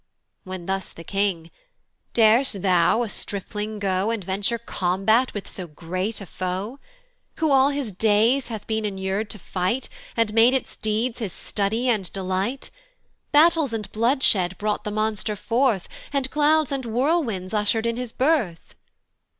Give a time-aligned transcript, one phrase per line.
[0.45, 1.51] When thus the king:
[2.15, 6.79] "Dar'st thou a stripling go, "And venture combat with so great a foe?
[7.35, 11.87] "Who all his days has been inur'd to fight, "And made its deeds his study
[11.87, 12.71] and delight:
[13.31, 18.73] "Battles and bloodshed brought the monster forth, "And clouds and whirlwinds usher'd in his birth."